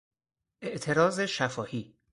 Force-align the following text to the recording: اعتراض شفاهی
اعتراض 0.61 1.21
شفاهی 1.25 1.93